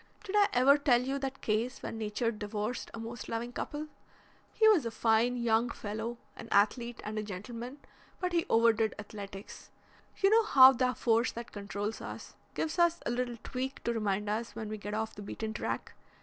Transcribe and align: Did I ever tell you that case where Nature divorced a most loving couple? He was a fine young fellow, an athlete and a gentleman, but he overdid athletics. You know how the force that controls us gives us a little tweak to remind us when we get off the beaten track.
Did 0.23 0.35
I 0.35 0.47
ever 0.53 0.79
tell 0.79 0.99
you 1.03 1.19
that 1.19 1.43
case 1.43 1.83
where 1.83 1.91
Nature 1.91 2.31
divorced 2.31 2.89
a 2.91 2.97
most 2.99 3.29
loving 3.29 3.53
couple? 3.53 3.85
He 4.51 4.67
was 4.67 4.83
a 4.83 4.89
fine 4.89 5.37
young 5.37 5.69
fellow, 5.69 6.17
an 6.35 6.47
athlete 6.49 6.99
and 7.03 7.19
a 7.19 7.21
gentleman, 7.23 7.77
but 8.19 8.33
he 8.33 8.47
overdid 8.49 8.95
athletics. 8.97 9.69
You 10.17 10.31
know 10.31 10.43
how 10.45 10.71
the 10.73 10.95
force 10.95 11.31
that 11.33 11.51
controls 11.51 12.01
us 12.01 12.33
gives 12.55 12.79
us 12.79 12.99
a 13.05 13.11
little 13.11 13.37
tweak 13.43 13.83
to 13.83 13.93
remind 13.93 14.27
us 14.27 14.55
when 14.55 14.69
we 14.69 14.79
get 14.79 14.95
off 14.95 15.13
the 15.13 15.21
beaten 15.21 15.53
track. 15.53 15.93